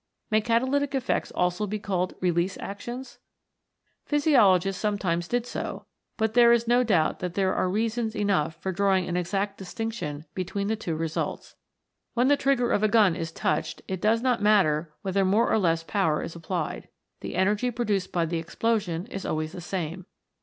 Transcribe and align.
May 0.31 0.41
catalytic 0.41 0.95
effects 0.95 1.29
also 1.29 1.67
be 1.67 1.77
called 1.77 2.15
release 2.21 2.57
actions? 2.57 3.19
Physiologists 4.03 4.81
sometimes 4.81 5.27
did 5.27 5.45
so, 5.45 5.85
but 6.17 6.33
there 6.33 6.51
is 6.51 6.67
no 6.67 6.83
doubt 6.83 7.19
that 7.19 7.35
there 7.35 7.53
are 7.53 7.69
reasons 7.69 8.15
enough 8.15 8.55
for 8.59 8.71
drawing 8.71 9.07
an 9.07 9.15
exact 9.15 9.59
distinction 9.59 10.25
between 10.33 10.69
the 10.69 10.75
two 10.75 10.95
results. 10.95 11.55
When 12.15 12.29
the 12.29 12.35
trigger 12.35 12.71
of 12.71 12.81
a 12.81 12.87
gun 12.87 13.15
is 13.15 13.31
touched, 13.31 13.83
it 13.87 14.01
does 14.01 14.23
not 14.23 14.41
matter 14.41 14.91
whether 15.03 15.23
more 15.23 15.47
or 15.51 15.59
less 15.59 15.83
power 15.83 16.23
is 16.23 16.35
applied. 16.35 16.87
The 17.19 17.35
energy 17.35 17.69
produced 17.69 18.11
by 18.11 18.25
the 18.25 18.39
explosion 18.39 19.05
is 19.05 19.23
always 19.23 19.51
the 19.51 19.61
same. 19.61 20.07